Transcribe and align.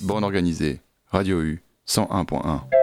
bande 0.00 0.24
organisée, 0.24 0.80
Radio 1.10 1.40
U 1.42 1.62
101.1. 1.86 2.77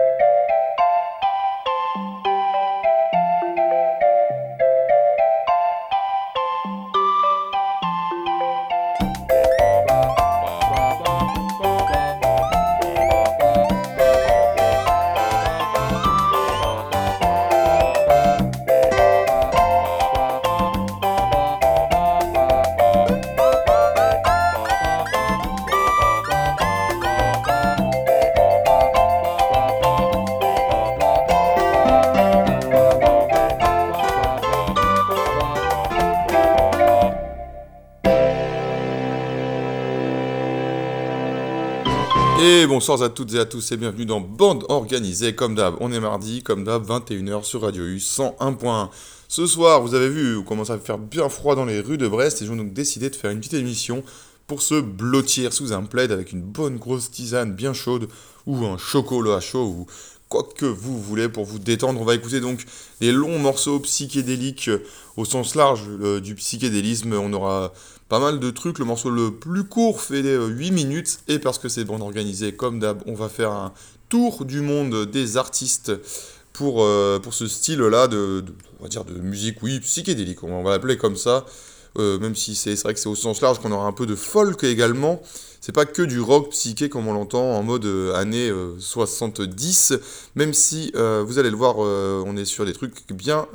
bonsoir 42.86 43.02
à 43.02 43.12
toutes 43.12 43.34
et 43.34 43.40
à 43.40 43.44
tous 43.44 43.72
et 43.72 43.76
bienvenue 43.76 44.06
dans 44.06 44.20
Bande 44.20 44.64
Organisée. 44.68 45.34
Comme 45.34 45.56
d'hab, 45.56 45.74
on 45.80 45.90
est 45.90 45.98
mardi, 45.98 46.44
comme 46.44 46.62
d'hab, 46.62 46.88
21h 46.88 47.42
sur 47.42 47.62
Radio 47.62 47.82
U 47.82 47.96
101.1. 47.96 48.90
Ce 49.26 49.44
soir, 49.48 49.82
vous 49.82 49.94
avez 49.94 50.08
vu, 50.08 50.36
on 50.36 50.44
commence 50.44 50.70
à 50.70 50.78
faire 50.78 50.96
bien 50.96 51.28
froid 51.28 51.56
dans 51.56 51.64
les 51.64 51.80
rues 51.80 51.98
de 51.98 52.06
Brest 52.06 52.42
et 52.42 52.46
j'ai 52.46 52.54
donc 52.54 52.72
décidé 52.72 53.10
de 53.10 53.16
faire 53.16 53.32
une 53.32 53.40
petite 53.40 53.54
émission 53.54 54.04
pour 54.46 54.62
se 54.62 54.80
blottir 54.80 55.52
sous 55.52 55.72
un 55.72 55.82
plaid 55.82 56.12
avec 56.12 56.30
une 56.30 56.42
bonne 56.42 56.76
grosse 56.76 57.10
tisane 57.10 57.52
bien 57.52 57.72
chaude 57.72 58.06
ou 58.46 58.64
un 58.64 58.78
chocolat 58.78 59.40
chaud 59.40 59.64
ou 59.64 59.86
quoi 60.28 60.46
que 60.56 60.66
vous 60.66 61.02
voulez 61.02 61.28
pour 61.28 61.44
vous 61.44 61.58
détendre. 61.58 62.00
On 62.00 62.04
va 62.04 62.14
écouter 62.14 62.38
donc 62.38 62.64
des 63.00 63.10
longs 63.10 63.40
morceaux 63.40 63.80
psychédéliques 63.80 64.68
euh, 64.68 64.84
au 65.16 65.24
sens 65.24 65.56
large 65.56 65.82
euh, 65.88 66.20
du 66.20 66.36
psychédélisme. 66.36 67.14
On 67.14 67.32
aura 67.32 67.72
pas 68.08 68.18
mal 68.18 68.38
de 68.38 68.50
trucs. 68.50 68.78
Le 68.78 68.84
morceau 68.84 69.10
le 69.10 69.32
plus 69.32 69.64
court 69.64 70.00
fait 70.00 70.22
8 70.22 70.28
euh, 70.28 70.72
minutes. 70.72 71.20
Et 71.28 71.38
parce 71.38 71.58
que 71.58 71.68
c'est 71.68 71.84
bande 71.84 72.02
organisée, 72.02 72.52
comme 72.52 72.78
d'hab, 72.78 73.02
on 73.06 73.14
va 73.14 73.28
faire 73.28 73.52
un 73.52 73.72
tour 74.08 74.44
du 74.44 74.60
monde 74.60 75.06
des 75.06 75.36
artistes 75.36 75.92
pour, 76.52 76.86
pour 77.22 77.34
ce 77.34 77.48
style-là 77.48 78.06
de, 78.06 78.42
dire 78.88 79.04
de 79.04 79.14
musique, 79.14 79.62
oui, 79.62 79.80
psychédélique. 79.80 80.42
On 80.42 80.62
va 80.62 80.70
l'appeler 80.70 80.96
comme 80.96 81.16
ça. 81.16 81.44
même 81.98 82.34
si 82.34 82.54
c'est 82.54 82.80
vrai 82.82 82.94
que 82.94 83.00
c'est 83.00 83.08
au 83.08 83.16
sens 83.16 83.42
large 83.42 83.58
qu'on 83.58 83.72
aura 83.72 83.86
un 83.86 83.92
peu 83.92 84.06
de 84.06 84.14
folk 84.14 84.64
également 84.64 85.20
c'est 85.66 85.72
pas 85.72 85.84
que 85.84 86.02
du 86.02 86.20
rock 86.20 86.50
psyché 86.50 86.88
comme 86.88 87.08
on 87.08 87.12
l'entend 87.12 87.56
en 87.56 87.64
mode 87.64 87.86
euh, 87.86 88.14
années 88.14 88.52
70, 88.78 89.90
euh, 89.90 89.98
même 90.36 90.54
si 90.54 90.92
euh, 90.94 91.24
vous 91.26 91.40
allez 91.40 91.50
le 91.50 91.56
voir, 91.56 91.78
on 91.78 92.36
est 92.36 92.44
sur 92.44 92.64
des 92.64 92.72
trucs 92.72 93.12
bien 93.12 93.48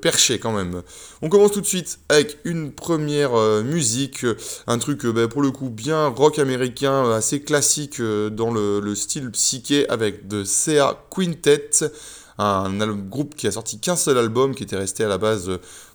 perchés 0.00 0.38
quand 0.38 0.52
même. 0.52 0.80
On 1.20 1.28
commence 1.28 1.52
tout 1.52 1.60
de 1.60 1.66
suite 1.66 1.98
avec 2.08 2.38
une 2.44 2.72
première 2.72 3.32
musique, 3.62 4.24
un 4.66 4.78
truc 4.78 5.04
bah, 5.04 5.28
pour 5.28 5.42
le 5.42 5.50
coup 5.50 5.68
bien 5.68 6.06
rock 6.06 6.38
américain, 6.38 7.10
assez 7.10 7.42
classique 7.42 8.00
dans 8.00 8.50
le, 8.50 8.94
style 8.94 9.30
psyché 9.30 9.86
avec 9.90 10.28
The 10.28 10.44
Sea 10.44 10.94
Quintet 11.10 11.92
un, 12.38 12.70
groupe 12.94 13.34
qui 13.34 13.46
a 13.46 13.50
sorti 13.50 13.78
qu'un 13.80 13.96
seul 13.96 14.16
album, 14.16 14.54
qui 14.54 14.62
était 14.62 14.76
resté 14.76 15.04
à 15.04 15.08
la 15.08 15.18
base 15.18 15.50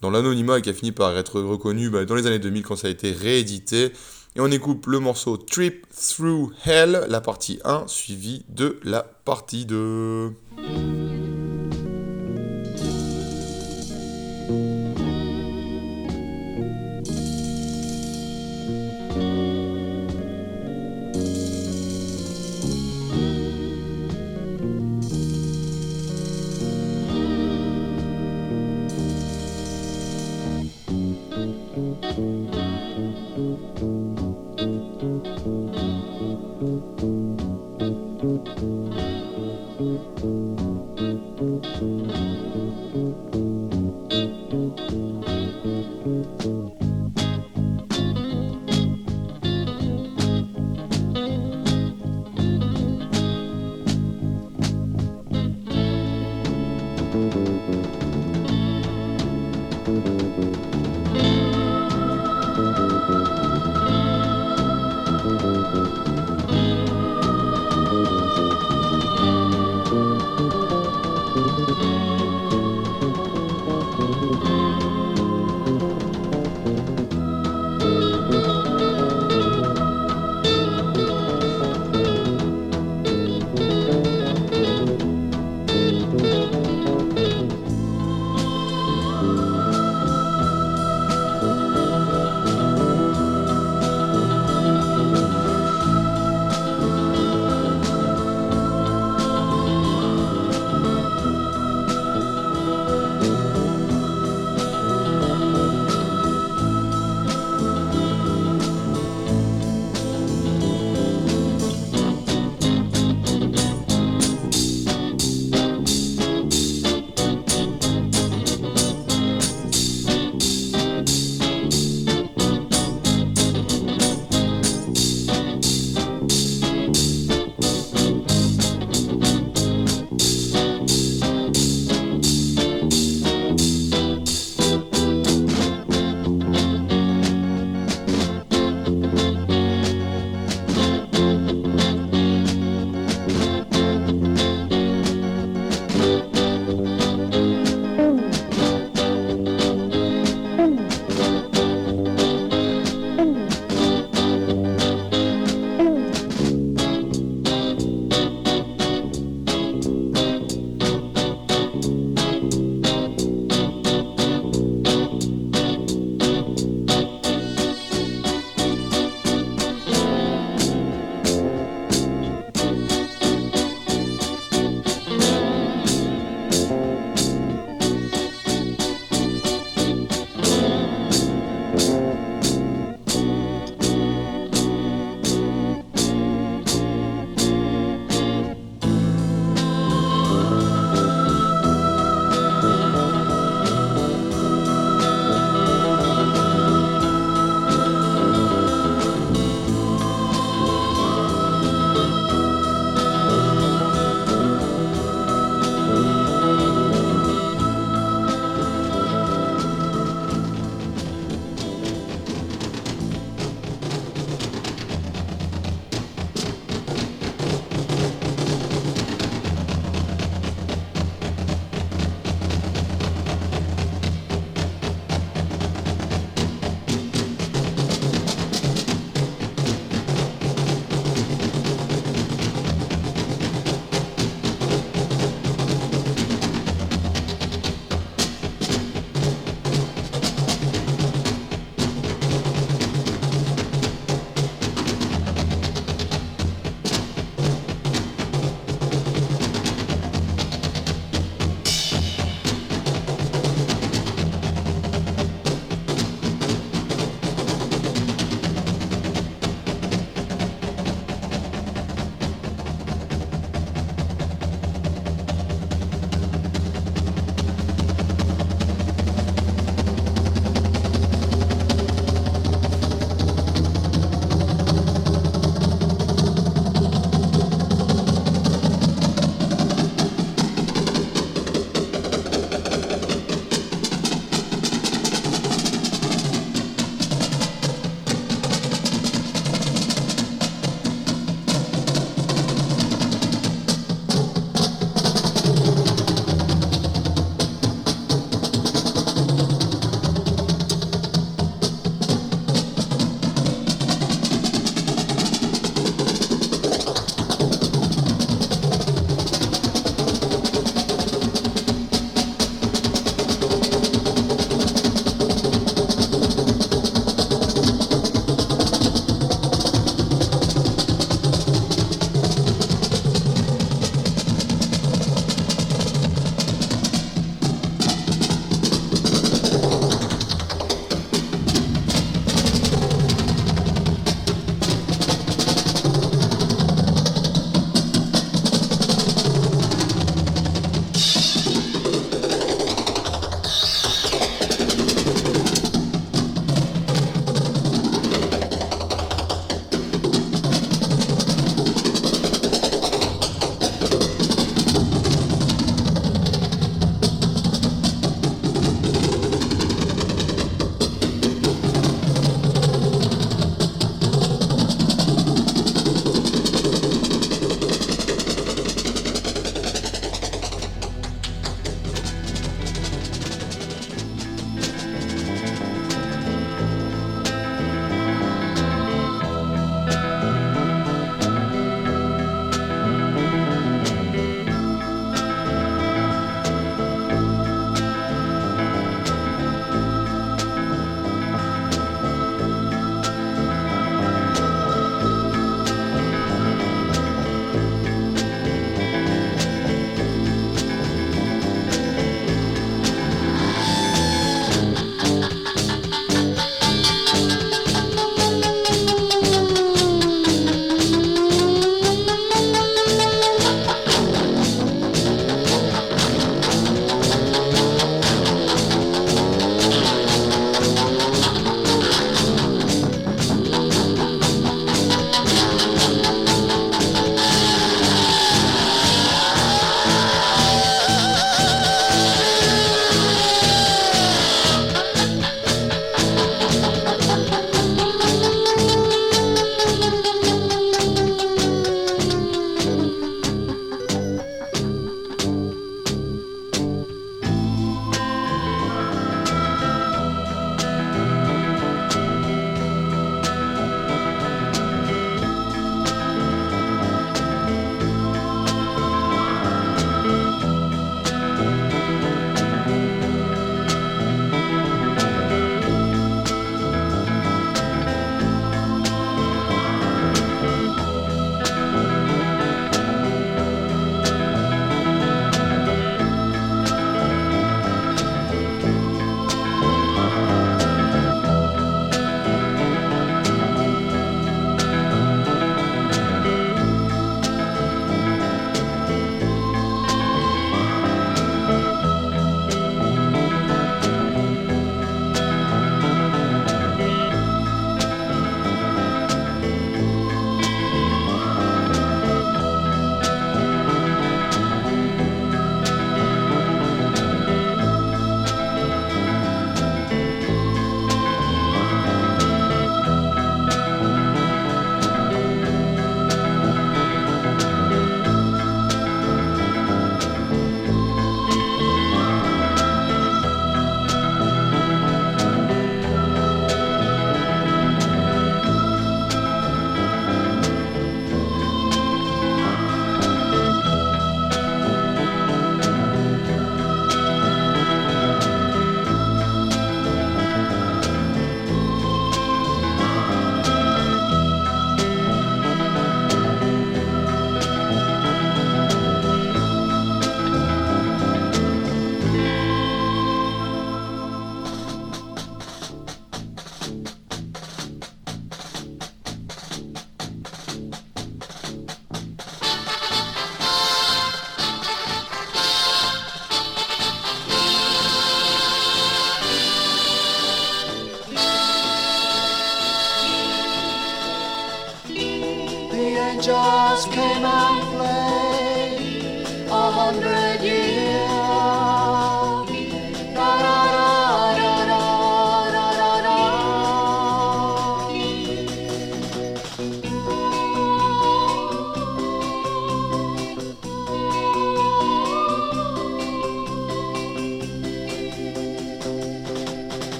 dans 0.00 0.10
l'anonymat 0.10 0.58
et 0.58 0.62
qui 0.62 0.70
a 0.70 0.72
fini 0.72 0.92
par 0.92 1.18
être 1.18 1.38
reconnu 1.38 1.90
bah, 1.90 2.06
dans 2.06 2.14
les 2.14 2.26
années 2.26 2.38
2000 2.38 2.62
quand 2.62 2.76
ça 2.76 2.86
a 2.86 2.90
été 2.90 3.12
réédité. 3.12 3.92
Et 4.36 4.40
on 4.40 4.46
écoute 4.46 4.86
le 4.86 5.00
morceau 5.00 5.36
Trip 5.36 5.86
Through 5.90 6.52
Hell, 6.64 7.04
la 7.08 7.20
partie 7.20 7.58
1, 7.64 7.88
suivie 7.88 8.44
de 8.48 8.78
la 8.84 9.02
partie 9.02 9.66
2. 9.66 10.32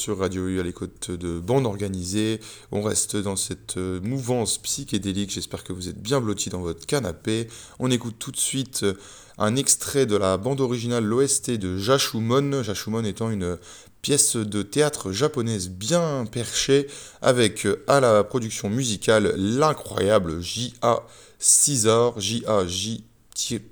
Sur 0.00 0.18
Radio 0.18 0.48
U 0.48 0.60
à 0.60 0.62
l'écoute 0.62 1.10
de 1.10 1.38
bande 1.38 1.66
organisée. 1.66 2.40
On 2.72 2.80
reste 2.80 3.16
dans 3.16 3.36
cette 3.36 3.76
euh, 3.76 4.00
mouvance 4.00 4.56
psychédélique. 4.56 5.30
J'espère 5.30 5.62
que 5.62 5.74
vous 5.74 5.90
êtes 5.90 6.00
bien 6.00 6.22
blotti 6.22 6.48
dans 6.48 6.62
votre 6.62 6.86
canapé. 6.86 7.48
On 7.78 7.90
écoute 7.90 8.14
tout 8.18 8.30
de 8.30 8.38
suite 8.38 8.84
euh, 8.84 8.94
un 9.36 9.56
extrait 9.56 10.06
de 10.06 10.16
la 10.16 10.38
bande 10.38 10.62
originale, 10.62 11.04
l'OST 11.04 11.50
de 11.50 11.76
Jashumon. 11.76 12.62
Jashumon 12.62 13.04
étant 13.04 13.30
une 13.30 13.58
pièce 14.00 14.36
de 14.36 14.62
théâtre 14.62 15.12
japonaise 15.12 15.68
bien 15.68 16.24
perchée 16.24 16.86
avec 17.20 17.66
euh, 17.66 17.84
à 17.86 18.00
la 18.00 18.24
production 18.24 18.70
musicale 18.70 19.34
l'incroyable 19.36 20.40
J.A. 20.40 21.04
Caesar, 21.38 22.18
J.A.J. 22.18 23.04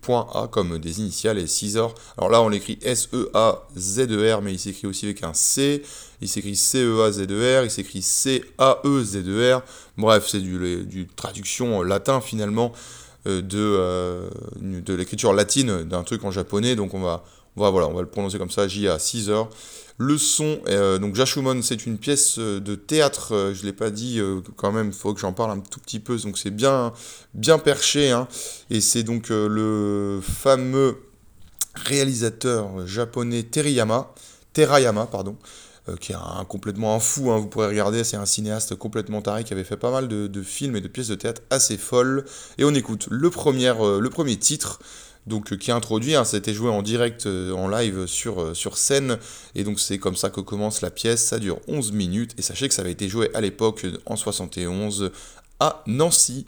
point 0.03 0.27
A 0.35 0.47
comme 0.47 0.79
des 0.79 1.01
initiales 1.01 1.39
et 1.39 1.47
Caesar. 1.47 1.95
Alors 2.19 2.31
là, 2.31 2.43
on 2.43 2.51
l'écrit 2.51 2.79
S-E-A-Z-E-R, 2.83 4.43
mais 4.43 4.53
il 4.53 4.59
s'écrit 4.59 4.87
aussi 4.87 5.07
avec 5.07 5.23
un 5.23 5.33
C. 5.33 5.83
Il 6.21 6.29
s'écrit 6.29 6.57
C-E-A-Z-E-R, 6.57 7.65
il 7.65 7.71
s'écrit 7.71 8.03
C-A-E-Z-E-R. 8.03 9.63
Bref, 9.97 10.27
c'est 10.29 10.41
du, 10.41 10.85
du 10.85 11.07
traduction 11.07 11.83
latin 11.83 12.21
finalement 12.21 12.73
euh, 13.27 13.41
de, 13.43 13.59
euh, 13.59 14.29
de 14.61 14.95
l'écriture 14.95 15.33
latine 15.33 15.85
d'un 15.85 16.03
truc 16.03 16.25
en 16.25 16.31
japonais. 16.31 16.77
Donc 16.77 16.95
on 16.95 17.01
va, 17.01 17.25
on 17.57 17.61
va, 17.63 17.71
voilà, 17.71 17.89
on 17.89 17.95
va 17.95 18.03
le 18.03 18.09
prononcer 18.09 18.39
comme 18.39 18.51
ça, 18.51 18.69
J-A 18.69 18.99
Caesar. 18.99 19.49
Le 20.01 20.17
son, 20.17 20.61
euh, 20.69 20.99
donc 20.99 21.17
Jashumon, 21.17 21.61
c'est 21.61 21.85
une 21.85 21.99
pièce 21.99 22.39
de 22.39 22.75
théâtre, 22.77 23.35
euh, 23.35 23.53
je 23.53 23.63
ne 23.63 23.67
l'ai 23.67 23.73
pas 23.73 23.91
dit 23.91 24.21
euh, 24.21 24.41
quand 24.55 24.71
même, 24.71 24.87
il 24.89 24.93
faut 24.93 25.13
que 25.13 25.19
j'en 25.19 25.33
parle 25.33 25.51
un 25.51 25.59
tout 25.59 25.81
petit 25.81 25.99
peu, 25.99 26.17
donc 26.19 26.39
c'est 26.39 26.53
bien, 26.53 26.93
bien 27.35 27.59
perché, 27.59 28.13
hein, 28.13 28.29
et 28.71 28.81
c'est 28.81 29.03
donc 29.03 29.33
euh, 29.33 29.49
le 29.49 30.21
fameux 30.23 30.99
réalisateur 31.75 32.87
japonais 32.87 33.43
Teriyama, 33.43 34.15
Terayama, 34.53 35.07
pardon, 35.07 35.35
euh, 35.35 35.68
qui 36.01 36.13
est 36.13 36.17
un, 36.17 36.45
complètement 36.45 36.95
un 36.95 37.01
fou, 37.01 37.31
hein, 37.31 37.39
vous 37.39 37.47
pourrez 37.47 37.69
regarder, 37.69 38.05
c'est 38.05 38.17
un 38.17 38.27
cinéaste 38.27 38.75
complètement 38.75 39.23
taré 39.23 39.45
qui 39.45 39.53
avait 39.53 39.65
fait 39.65 39.77
pas 39.77 39.91
mal 39.91 40.09
de, 40.09 40.43
films 40.43 40.77
et 40.77 40.81
de 40.81 40.89
pièces 40.89 41.09
de 41.09 41.15
théâtre 41.15 41.43
assez 41.51 41.77
folles, 41.77 42.25
et 42.59 42.65
on 42.65 42.75
écoute 42.75 43.09
le 43.11 43.31
premier, 43.31 43.73
euh, 43.81 44.01
le 44.01 44.11
premier 44.11 44.37
titre, 44.37 44.81
donc 45.29 45.53
euh, 45.53 45.57
qui 45.57 45.71
introduit, 45.71 46.13
ça 46.13 46.35
a 46.35 46.37
été 46.37 46.53
joué 46.53 46.71
en 46.71 46.83
direct, 46.83 47.27
euh, 47.27 47.53
en 47.53 47.69
live 47.69 48.07
sur, 48.07 48.41
euh, 48.41 48.55
sur 48.55 48.77
scène, 48.77 49.19
et 49.55 49.63
donc 49.63 49.79
c'est 49.79 49.99
comme 49.99 50.17
ça 50.17 50.31
que 50.31 50.41
commence 50.41 50.81
la 50.81 50.91
pièce, 50.91 51.25
ça 51.25 51.39
dure 51.39 51.61
11 51.69 51.93
minutes, 51.93 52.35
et 52.39 52.43
sachez 52.43 52.67
que 52.69 52.75
ça 52.75 52.83
avait 52.83 52.93
été 52.93 53.09
joué 53.09 53.31
à 53.35 53.41
l'époque, 53.41 53.87
en 54.07 54.17
71, 54.17 55.13
à 55.61 55.83
Nancy. 55.87 56.47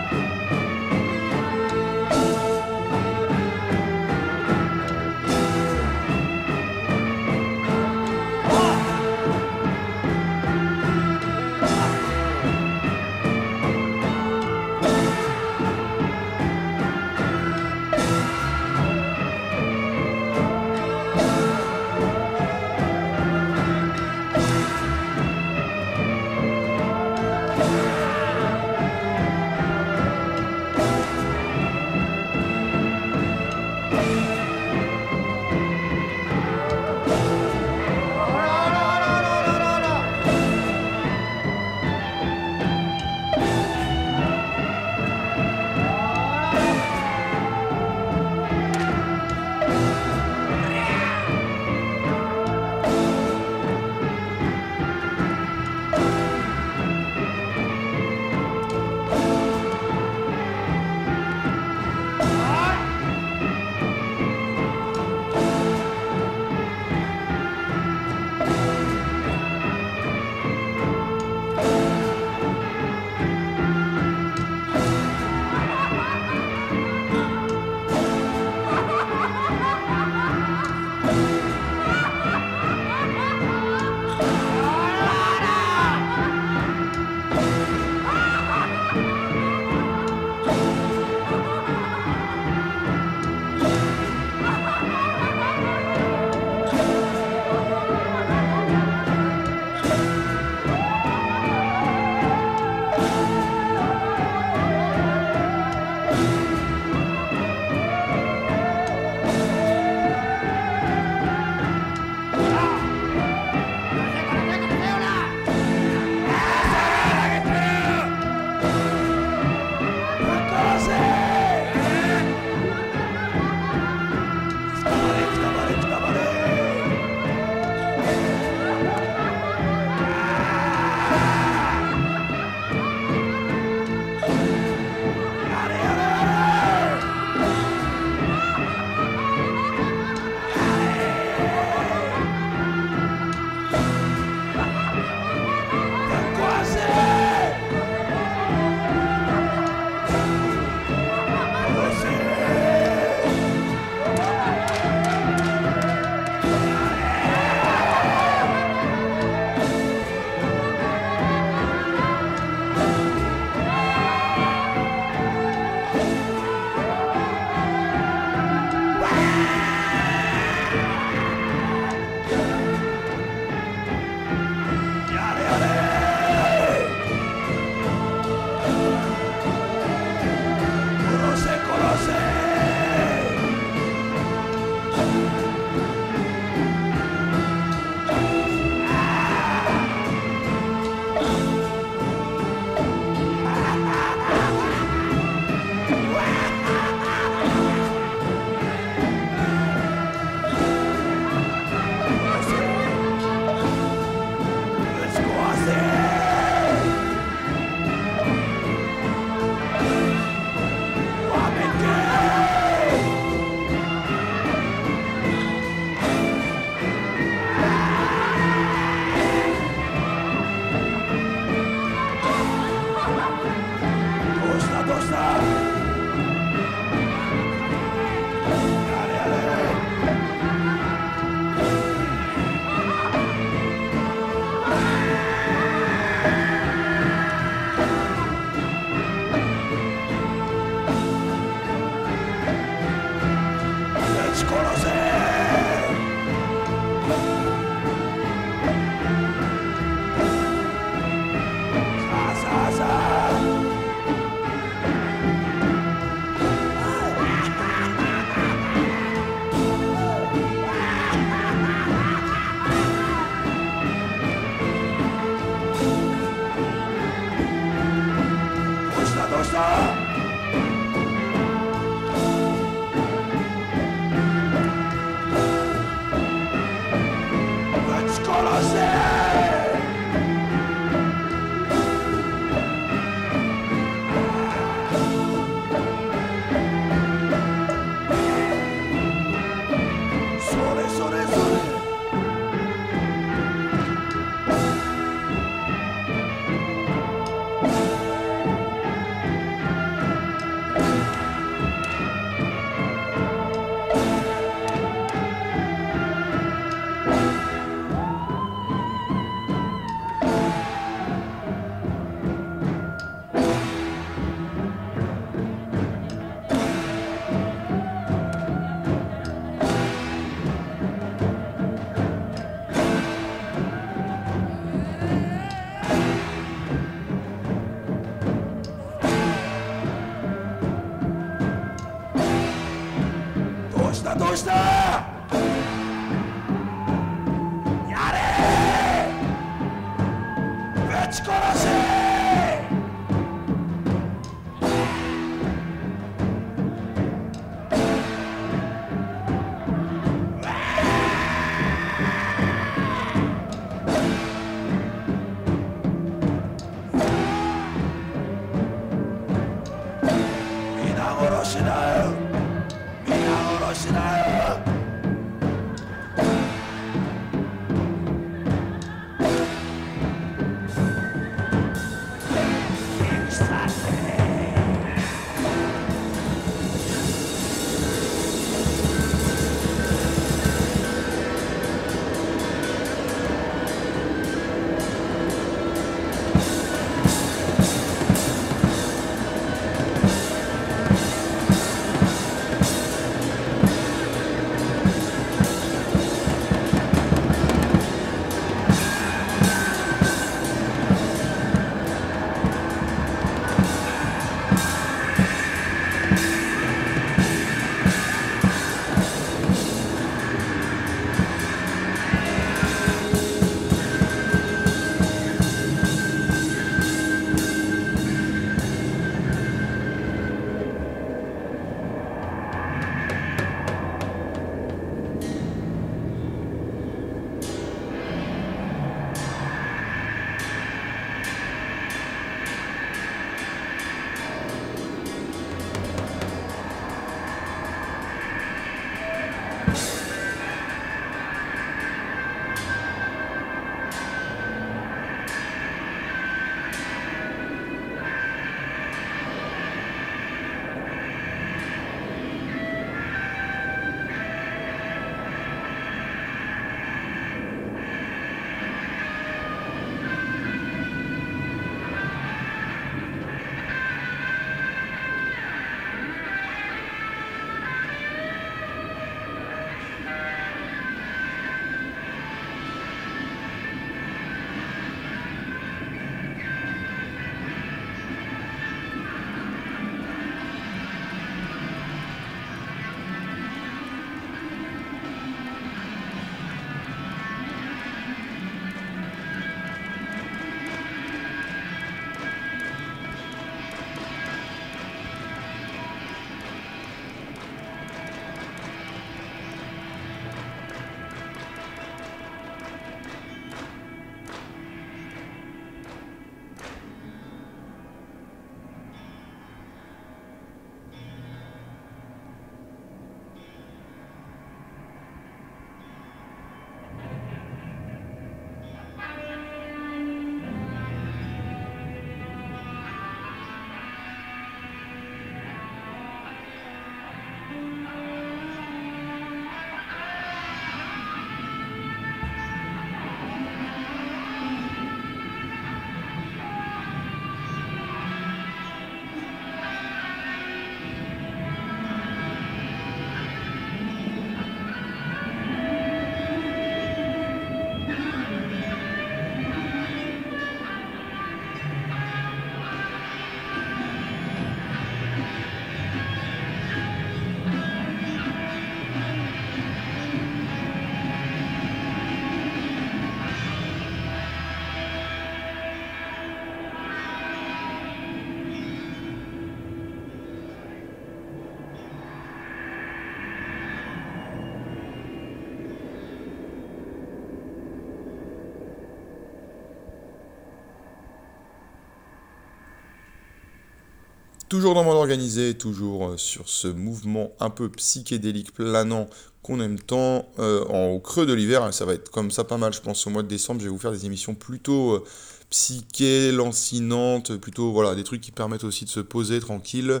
Toujours 584.50 584.74
dans 584.74 584.82
monde 584.82 584.96
organisé, 584.96 585.54
toujours 585.54 586.08
euh, 586.08 586.16
sur 586.16 586.48
ce 586.48 586.66
mouvement 586.66 587.30
un 587.38 587.50
peu 587.50 587.68
psychédélique 587.68 588.52
planant 588.52 589.08
qu'on 589.44 589.60
aime 589.60 589.78
tant 589.78 590.28
euh, 590.40 590.64
au 590.64 590.98
creux 590.98 591.24
de 591.24 591.32
l'hiver. 591.32 591.72
Ça 591.72 591.84
va 591.84 591.94
être 591.94 592.10
comme 592.10 592.32
ça 592.32 592.42
pas 592.42 592.56
mal, 592.56 592.72
je 592.72 592.80
pense, 592.80 593.06
au 593.06 593.10
mois 593.10 593.22
de 593.22 593.28
décembre. 593.28 593.60
Je 593.60 593.66
vais 593.66 593.70
vous 593.70 593.78
faire 593.78 593.92
des 593.92 594.06
émissions 594.06 594.34
plutôt 594.34 594.94
euh, 594.94 595.04
psyché, 595.50 596.32
lancinantes, 596.32 597.36
plutôt 597.36 597.70
voilà, 597.70 597.94
des 597.94 598.02
trucs 598.02 598.22
qui 598.22 598.32
permettent 598.32 598.64
aussi 598.64 598.84
de 598.84 598.90
se 598.90 598.98
poser 598.98 599.38
tranquille. 599.38 600.00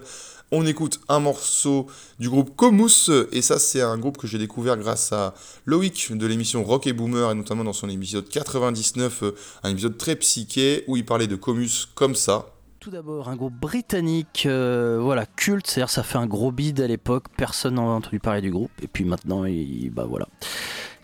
On 0.50 0.66
écoute 0.66 0.98
un 1.08 1.20
morceau 1.20 1.86
du 2.18 2.28
groupe 2.28 2.56
Comus, 2.56 3.08
et 3.30 3.42
ça 3.42 3.60
c'est 3.60 3.82
un 3.82 3.98
groupe 3.98 4.18
que 4.18 4.26
j'ai 4.26 4.38
découvert 4.38 4.76
grâce 4.76 5.12
à 5.12 5.32
Loïc 5.64 6.10
de 6.10 6.26
l'émission 6.26 6.64
Rock 6.64 6.88
et 6.88 6.92
Boomer, 6.92 7.30
et 7.30 7.36
notamment 7.36 7.62
dans 7.62 7.72
son 7.72 7.88
épisode 7.88 8.28
99, 8.28 9.22
euh, 9.22 9.30
un 9.62 9.70
épisode 9.70 9.96
très 9.96 10.16
psyché 10.16 10.82
où 10.88 10.96
il 10.96 11.06
parlait 11.06 11.28
de 11.28 11.36
Comus 11.36 11.86
comme 11.94 12.16
ça. 12.16 12.46
Tout 12.80 12.90
d'abord, 12.90 13.28
un 13.28 13.36
groupe 13.36 13.52
britannique, 13.52 14.44
euh, 14.46 14.98
voilà, 15.02 15.26
culte, 15.26 15.66
c'est-à-dire 15.66 15.90
ça 15.90 16.02
fait 16.02 16.16
un 16.16 16.26
gros 16.26 16.50
bid 16.50 16.80
à 16.80 16.86
l'époque, 16.86 17.24
personne 17.36 17.74
n'en 17.74 17.90
a 17.90 17.92
entendu 17.92 18.20
parler 18.20 18.40
du 18.40 18.50
groupe, 18.50 18.70
et 18.82 18.86
puis 18.86 19.04
maintenant, 19.04 19.44
il, 19.44 19.90
bah 19.90 20.06
voilà. 20.08 20.26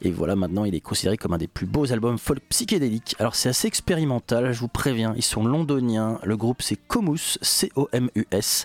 Et 0.01 0.11
voilà, 0.11 0.37
maintenant 0.37 0.65
il 0.65 0.75
est 0.75 0.81
considéré 0.81 1.19
comme 1.19 1.35
un 1.35 1.39
des 1.39 1.49
plus 1.49 1.67
beaux 1.67 1.93
albums 1.93 2.17
folk 2.17 2.41
psychédéliques. 2.49 3.15
Alors 3.19 3.35
c'est 3.35 3.51
assez 3.51 3.69
expérimental, 3.69 4.55
je 4.55 4.61
vous 4.61 4.69
préviens, 4.69 5.13
ils 5.19 5.23
sont 5.23 5.45
londoniens, 5.45 6.19
le 6.25 6.39
groupe 6.39 6.63
c'est 6.63 6.77
Comus, 6.77 7.39
C-O-M-U-S. 7.43 8.65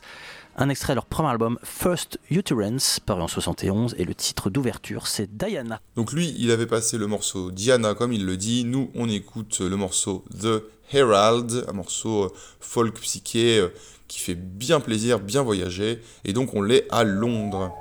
Un 0.56 0.70
extrait 0.70 0.94
de 0.94 0.96
leur 0.96 1.06
premier 1.06 1.30
album, 1.30 1.60
First 1.64 2.18
Uterance, 2.30 3.02
paru 3.02 3.22
en 3.22 3.28
71, 3.28 3.96
et 3.98 4.06
le 4.06 4.16
titre 4.16 4.50
d'ouverture, 4.50 5.08
c'est 5.08 5.36
Diana. 5.36 5.82
Donc 5.98 6.14
lui, 6.14 6.34
il 6.40 6.50
avait 6.52 6.66
passé 6.66 6.98
le 6.98 7.08
morceau 7.08 7.52
Diana, 7.52 7.94
comme 7.94 8.14
il 8.14 8.26
le 8.26 8.38
dit, 8.38 8.64
nous 8.64 8.90
on 8.96 9.10
écoute 9.10 9.60
le 9.60 9.76
morceau 9.76 10.24
The 10.40 10.64
Herald, 10.94 11.66
un 11.68 11.74
morceau 11.74 12.26
euh, 12.26 12.30
folk 12.60 13.00
psyché 13.02 13.60
euh, 13.60 13.70
qui 14.08 14.20
fait 14.20 14.36
bien 14.36 14.80
plaisir, 14.80 15.20
bien 15.20 15.42
voyager, 15.42 16.02
et 16.26 16.34
donc 16.34 16.54
on 16.54 16.62
l'est 16.62 16.86
à 16.90 17.04
Londres. 17.04 17.74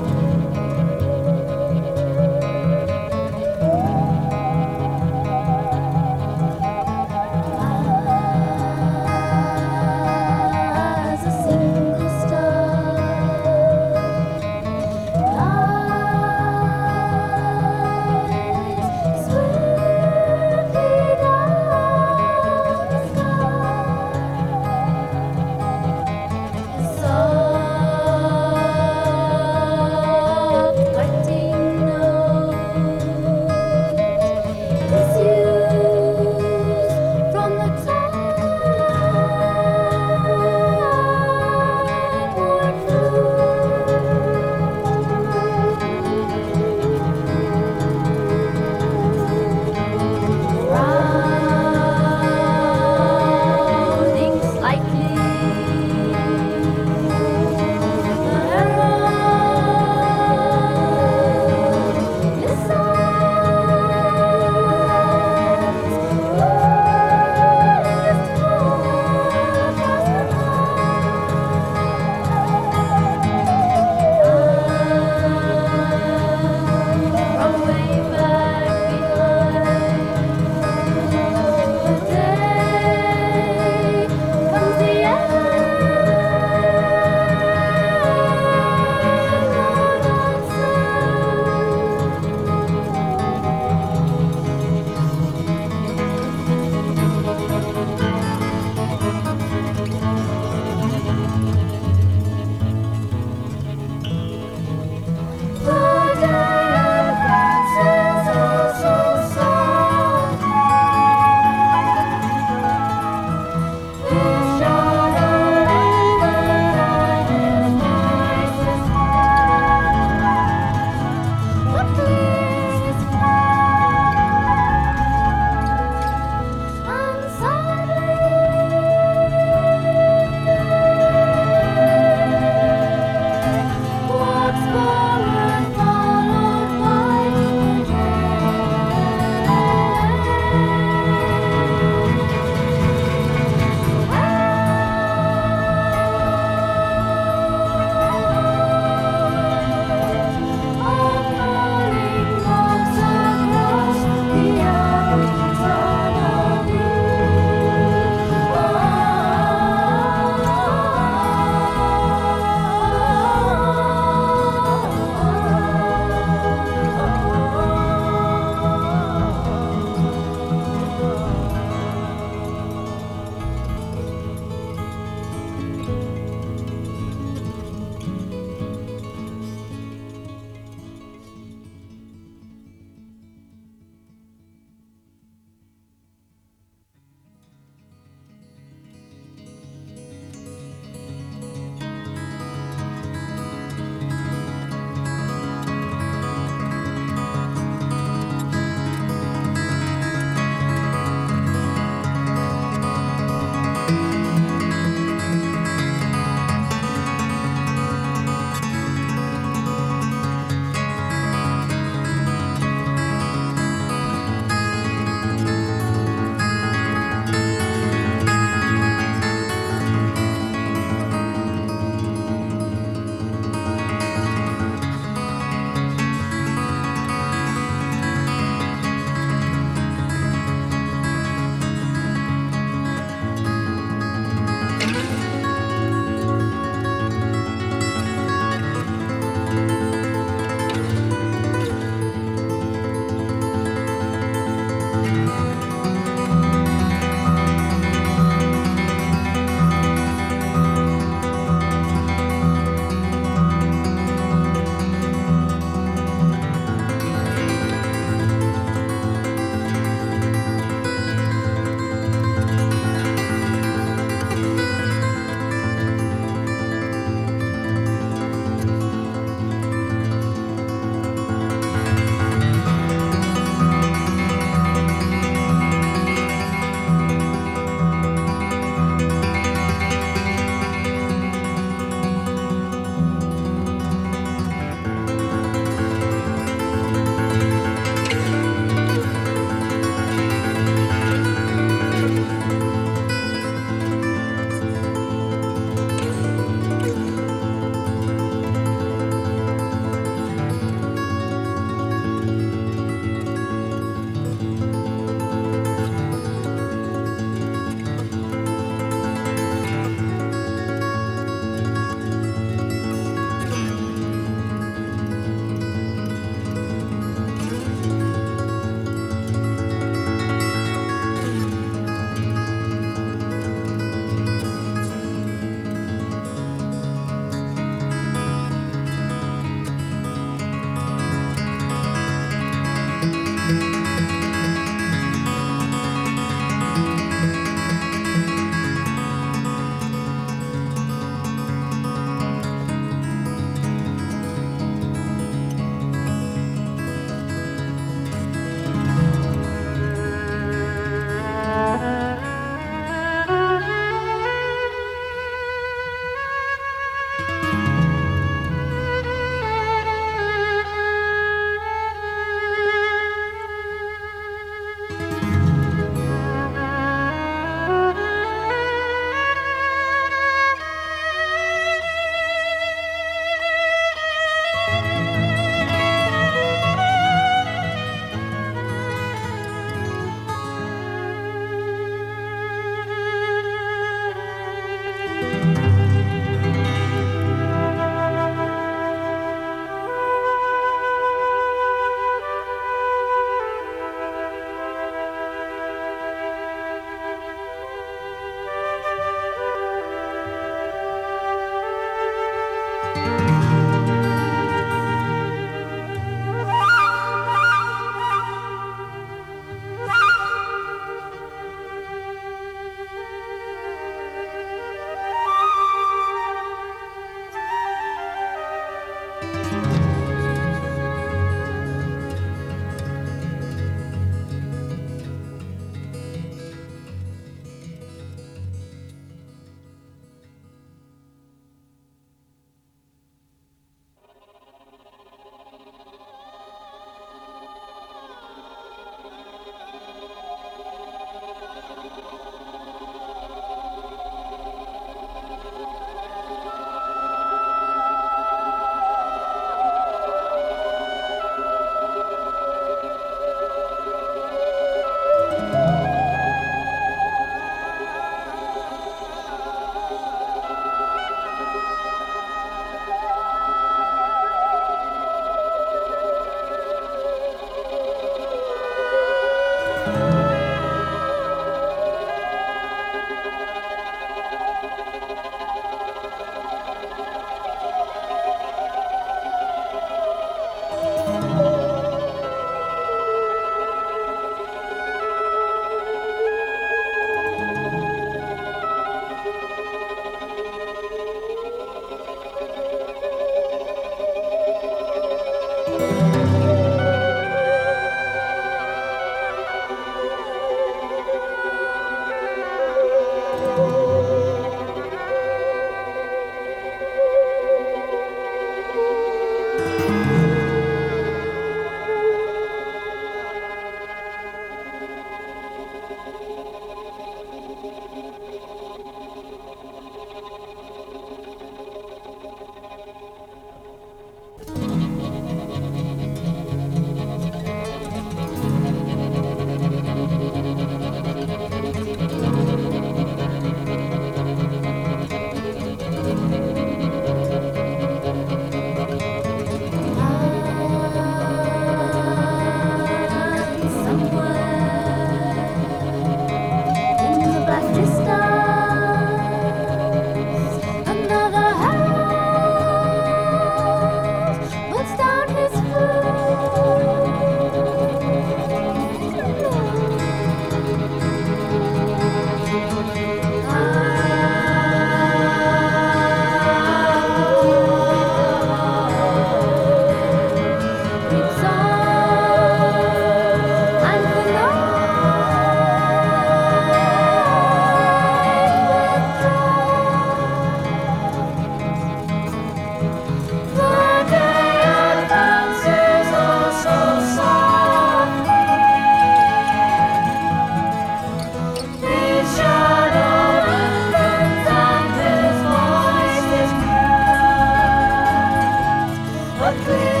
clear. 599.63 600.00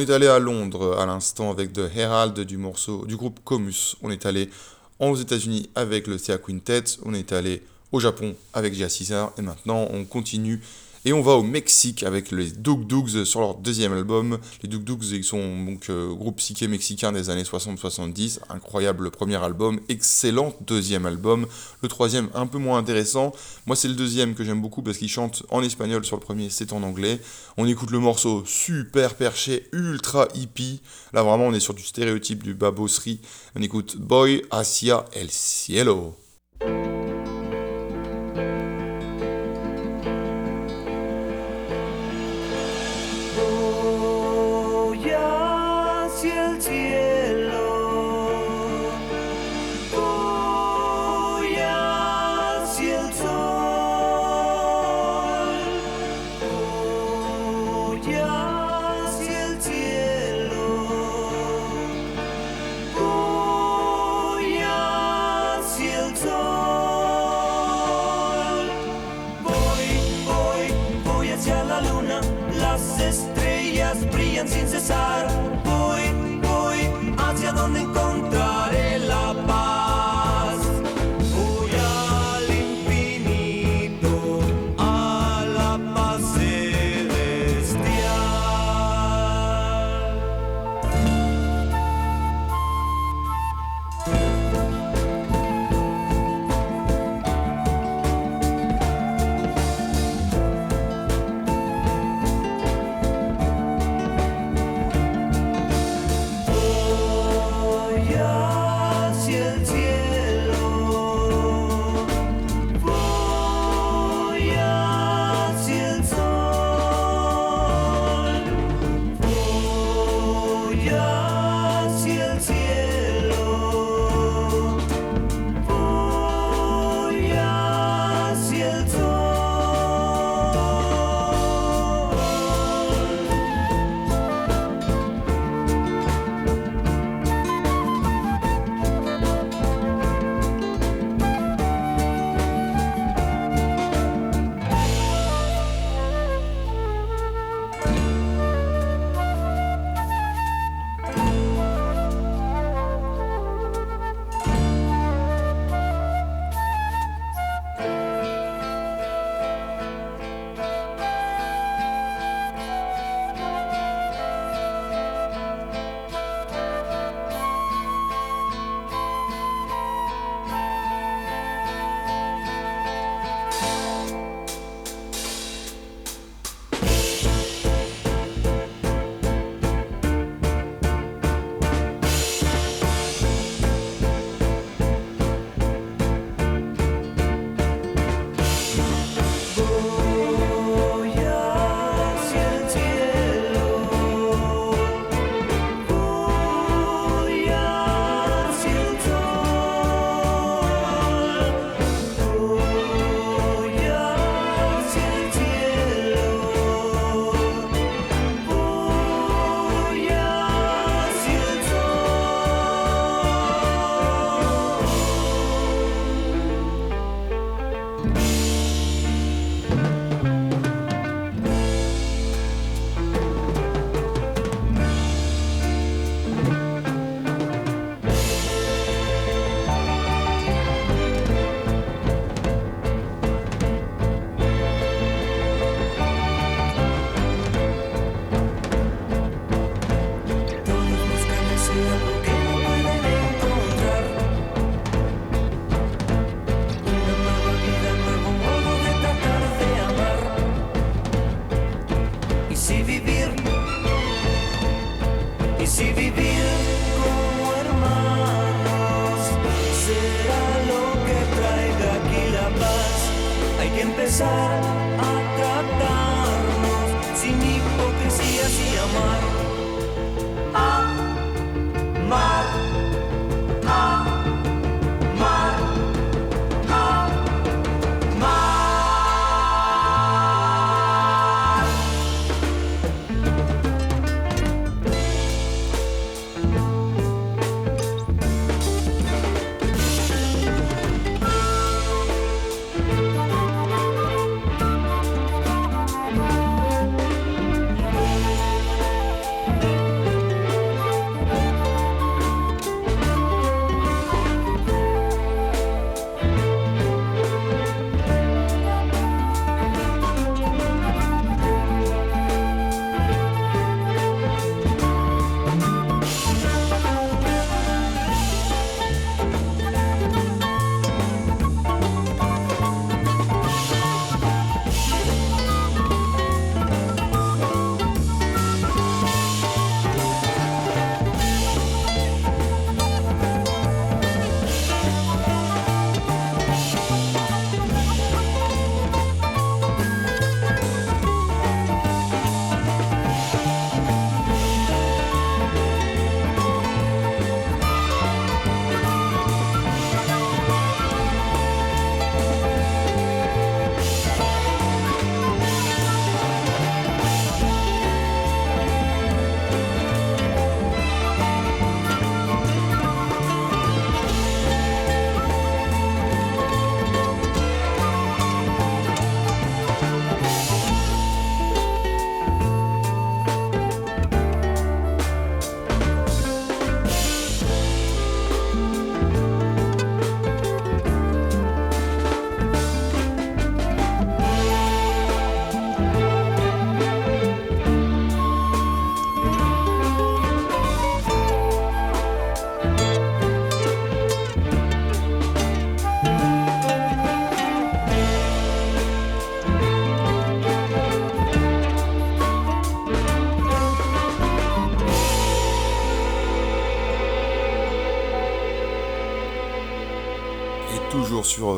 Est 0.00 0.10
allé 0.10 0.26
à 0.26 0.38
Londres 0.38 0.96
à 0.98 1.06
l'instant 1.06 1.50
avec 1.50 1.72
The 1.72 1.90
Herald 1.94 2.40
du 2.40 2.56
morceau 2.56 3.04
du 3.06 3.16
groupe 3.16 3.40
Comus. 3.44 3.96
On 4.02 4.10
est 4.10 4.24
allé 4.26 4.50
aux 4.98 5.16
États-Unis 5.16 5.68
avec 5.74 6.06
le 6.06 6.18
Thea 6.18 6.38
Quintet. 6.38 6.84
On 7.04 7.14
est 7.14 7.32
allé 7.32 7.62
au 7.92 8.00
Japon 8.00 8.34
avec 8.52 8.74
Gia 8.74 8.88
César. 8.88 9.32
Et 9.38 9.42
maintenant, 9.42 9.88
on 9.92 10.04
continue 10.04 10.60
et 11.06 11.14
on 11.14 11.22
va 11.22 11.32
au 11.32 11.42
Mexique 11.42 12.02
avec 12.02 12.30
les 12.30 12.50
Doug 12.50 12.86
Dougs 12.86 13.24
sur 13.24 13.40
leur 13.40 13.54
deuxième 13.54 13.94
album. 13.94 14.38
Les 14.62 14.68
Doug 14.68 14.84
Dougs, 14.84 15.04
ils 15.12 15.24
sont 15.24 15.64
donc 15.64 15.88
euh, 15.88 16.12
groupe 16.14 16.36
psyché 16.36 16.68
mexicain 16.68 17.10
des 17.10 17.30
années 17.30 17.42
60-70. 17.42 18.40
Incroyable 18.50 19.10
premier 19.10 19.36
album, 19.36 19.80
excellent 19.88 20.54
deuxième 20.66 21.06
album. 21.06 21.46
Le 21.82 21.88
troisième 21.88 22.28
un 22.34 22.46
peu 22.46 22.58
moins 22.58 22.76
intéressant. 22.76 23.32
Moi 23.64 23.76
c'est 23.76 23.88
le 23.88 23.94
deuxième 23.94 24.34
que 24.34 24.44
j'aime 24.44 24.60
beaucoup 24.60 24.82
parce 24.82 24.98
qu'il 24.98 25.08
chante 25.08 25.42
en 25.48 25.62
espagnol 25.62 26.04
sur 26.04 26.16
le 26.16 26.22
premier, 26.22 26.50
c'est 26.50 26.74
en 26.74 26.82
anglais. 26.82 27.18
On 27.56 27.66
écoute 27.66 27.90
le 27.90 27.98
morceau 27.98 28.44
super 28.44 29.14
perché, 29.14 29.68
ultra 29.72 30.28
hippie. 30.34 30.82
Là 31.14 31.22
vraiment 31.22 31.46
on 31.46 31.54
est 31.54 31.60
sur 31.60 31.72
du 31.72 31.82
stéréotype 31.82 32.42
du 32.42 32.52
babosserie. 32.52 33.20
On 33.56 33.62
écoute 33.62 33.96
Boy 33.96 34.42
hacia 34.50 35.06
el 35.14 35.30
cielo. 35.30 36.14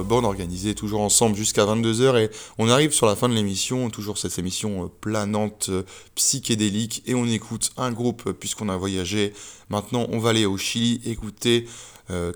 Euh, 0.03 0.05
Bande 0.05 0.24
Organisée, 0.24 0.74
toujours 0.74 1.00
ensemble 1.00 1.36
jusqu'à 1.36 1.64
22h 1.64 2.18
et 2.18 2.30
on 2.59 2.68
arrive 2.68 2.92
sur 2.92 3.07
la 3.07 3.16
fin 3.16 3.28
de 3.28 3.34
l'émission, 3.34 3.90
toujours 3.90 4.18
cette 4.18 4.38
émission 4.38 4.84
euh, 4.84 4.86
planante, 5.00 5.66
euh, 5.70 5.82
psychédélique 6.14 7.03
et 7.07 7.14
on 7.14 7.26
écoute 7.26 7.72
un 7.76 7.92
groupe 7.92 8.32
puisqu'on 8.32 8.68
a 8.68 8.76
voyagé. 8.76 9.32
Maintenant 9.70 10.07
on 10.11 10.18
va 10.18 10.30
aller 10.30 10.46
au 10.46 10.57
Chili 10.59 11.00
écouter 11.05 11.66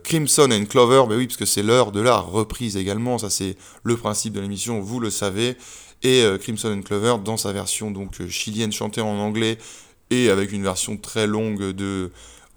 Crimson 0.05 0.49
and 0.51 0.65
Clover, 0.67 1.03
ben 1.07 1.19
oui 1.19 1.27
parce 1.27 1.37
que 1.37 1.45
c'est 1.45 1.63
l'heure 1.63 1.93
de 1.93 2.01
la 2.01 2.17
reprise 2.17 2.79
également, 2.79 3.19
ça 3.19 3.29
c'est 3.29 3.57
le 3.83 3.95
principe 3.95 4.33
de 4.33 4.41
l'émission, 4.41 4.81
vous 4.81 5.01
le 5.01 5.11
savez. 5.11 5.57
Et 6.03 6.25
Crimson 6.41 6.69
and 6.69 6.81
Clover 6.81 7.17
dans 7.23 7.37
sa 7.37 7.53
version 7.53 7.91
donc 7.91 8.27
chilienne 8.29 8.73
chantée 8.73 9.03
en 9.03 9.19
anglais 9.19 9.59
et 10.11 10.31
avec 10.31 10.53
une 10.53 10.63
version 10.63 10.97
très 10.97 11.27
longue 11.27 11.73
de, 11.73 12.11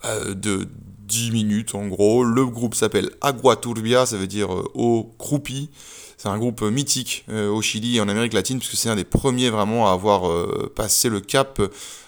euh, 0.06 0.34
de 0.34 0.68
10 1.10 1.32
minutes 1.32 1.76
en 1.76 1.88
gros. 1.88 2.24
Le 2.24 2.46
groupe 2.46 2.76
s'appelle 2.76 3.10
Agua 3.22 3.56
Turbia, 3.56 4.06
ça 4.06 4.16
veut 4.18 4.28
dire 4.28 4.54
euh, 4.54 4.64
eau 4.76 5.12
croupie. 5.18 5.70
C'est 6.18 6.28
un 6.28 6.38
groupe 6.38 6.62
euh, 6.62 6.70
mythique 6.70 7.26
euh, 7.30 7.50
au 7.50 7.62
Chili 7.62 7.98
et 7.98 8.02
en 8.02 8.08
Amérique 8.10 8.34
latine 8.34 8.60
puisque 8.60 8.76
c'est 8.76 8.90
un 8.90 8.96
des 8.96 9.06
premiers 9.06 9.50
vraiment 9.50 9.90
à 9.90 9.94
avoir 9.94 10.30
euh, 10.30 10.72
passé 10.76 11.10
le 11.10 11.20
cap 11.22 11.62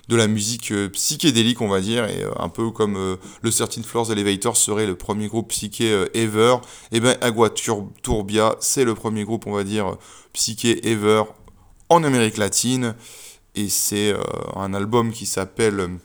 de 0.10 0.16
la 0.16 0.28
musique 0.28 0.74
psychédélique 0.92 1.62
on 1.62 1.70
va 1.70 1.80
dire 1.80 2.04
et 2.06 2.26
un 2.38 2.50
peu 2.50 2.70
comme 2.72 3.18
le 3.42 3.50
13 3.52 3.82
Floors 3.86 4.12
Elevator 4.12 4.58
serait 4.58 4.86
le 4.86 4.96
premier 4.96 5.28
groupe 5.30 5.48
psyché 5.50 6.06
ever. 6.14 6.56
Et 6.92 7.00
ben 7.00 7.16
Agua 7.22 7.50
Tur- 7.50 7.88
Turbia 8.04 8.56
c'est 8.60 8.84
le 8.84 8.94
premier 8.94 9.24
groupe 9.24 9.48
on 9.48 9.54
va 9.54 9.64
dire 9.64 9.96
psyché 10.34 10.86
ever 10.86 11.24
en 11.88 12.04
Amérique 12.04 12.36
latine 12.38 12.96
et 13.56 13.70
c'est 13.70 14.14
un 14.58 14.74
album 14.74 15.14
qui 15.14 15.26
s'appelle 15.26 15.98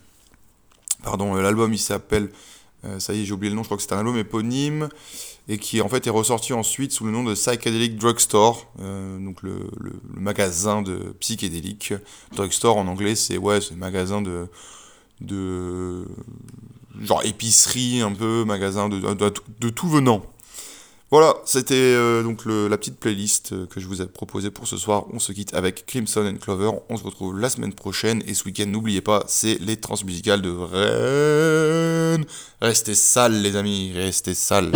pardon 1.03 1.34
l'album 1.34 1.72
il 1.72 1.78
s'appelle 1.78 2.30
ça 2.99 3.12
y 3.14 3.22
est 3.22 3.24
j'ai 3.24 3.32
oublié 3.32 3.51
le 3.51 3.57
nom 3.57 3.62
je 3.62 3.68
crois 3.68 3.76
que 3.76 3.82
c'est 3.82 3.93
un 3.93 3.99
album 3.99 4.16
éponyme 4.16 4.89
et 5.49 5.59
qui 5.59 5.80
en 5.80 5.89
fait 5.89 6.07
est 6.07 6.11
ressorti 6.11 6.53
ensuite 6.53 6.93
sous 6.93 7.05
le 7.05 7.11
nom 7.12 7.22
de 7.24 7.34
Psychedelic 7.34 7.97
Drugstore 7.97 8.66
euh, 8.80 9.18
donc 9.18 9.43
le, 9.43 9.68
magasin 10.14 10.82
de 10.82 11.14
psychédélique 11.20 11.95
drugstore 12.34 12.76
en 12.78 12.87
anglais 12.89 13.14
c'est 13.14 13.39
ouais 13.39 13.61
c'est 13.61 13.76
magasin 13.76 14.22
de 14.22 14.49
genre 17.03 17.22
épicerie 17.24 18.01
un 18.01 18.12
peu 18.12 18.45
magasin 18.45 18.89
de- 18.89 19.01
de 19.61 19.68
tout 19.68 19.89
venant 19.89 20.22
voilà, 21.11 21.34
c'était 21.44 21.74
euh, 21.74 22.22
donc 22.22 22.44
le- 22.44 22.66
la 22.68 22.76
petite 22.76 22.98
playlist 22.98 23.52
euh, 23.52 23.66
que 23.66 23.78
je 23.80 23.86
vous 23.86 24.02
ai 24.02 24.07
proposée 24.07 24.50
pour 24.50 24.66
ce 24.66 24.76
soir. 24.76 25.04
On 25.12 25.18
se 25.20 25.30
quitte 25.32 25.54
avec 25.54 25.86
Crimson 25.86 26.26
and 26.26 26.38
Clover. 26.38 26.70
On 26.88 26.96
se 26.96 27.04
retrouve 27.04 27.38
la 27.38 27.48
semaine 27.48 27.72
prochaine. 27.74 28.22
Et 28.26 28.34
ce 28.34 28.44
week-end, 28.44 28.66
n'oubliez 28.66 29.00
pas, 29.00 29.24
c'est 29.28 29.59
les 29.61 29.76
transmusicales 29.76 30.42
de 30.42 30.50
Rennes. 30.50 32.24
Restez 32.61 32.94
sales, 32.94 33.40
les 33.40 33.54
amis, 33.57 33.92
restez 33.94 34.34
sales. 34.34 34.72